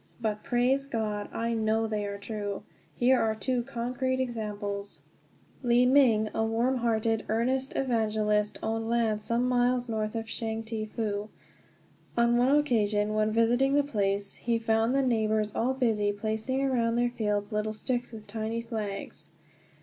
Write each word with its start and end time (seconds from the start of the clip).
But, 0.19 0.41
praise 0.43 0.87
God, 0.87 1.29
I 1.31 1.53
know 1.53 1.85
they 1.85 2.07
are 2.07 2.17
true. 2.17 2.63
Here 2.95 3.19
are 3.21 3.35
two 3.35 3.61
concrete 3.61 4.19
examples. 4.19 4.97
Li 5.61 5.85
ming, 5.85 6.27
a 6.33 6.43
warm 6.43 6.77
hearted, 6.77 7.23
earnest 7.29 7.73
evangelist, 7.75 8.57
owned 8.63 8.89
land 8.89 9.21
some 9.21 9.47
miles 9.47 9.87
north 9.87 10.15
of 10.15 10.25
Chang 10.25 10.63
Te 10.63 10.85
Fu. 10.87 11.29
On 12.17 12.35
one 12.37 12.55
occasion, 12.57 13.13
when 13.13 13.31
visiting 13.31 13.75
the 13.75 13.83
place, 13.83 14.33
he 14.33 14.57
found 14.57 14.95
the 14.95 15.03
neighbors 15.03 15.51
all 15.53 15.75
busy 15.75 16.11
placing 16.11 16.63
around 16.63 16.95
their 16.95 17.11
fields 17.11 17.51
little 17.51 17.71
sticks 17.75 18.11
with 18.11 18.25
tiny 18.25 18.63
flags. 18.63 19.29